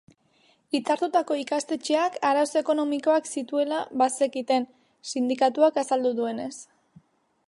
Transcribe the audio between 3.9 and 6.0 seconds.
bazekiten, sindikatuak